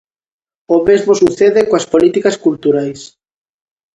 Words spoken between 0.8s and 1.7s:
mesmo sucede